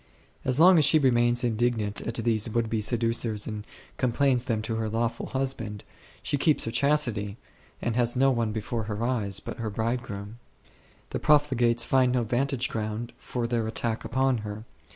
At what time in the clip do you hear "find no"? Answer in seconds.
11.85-12.23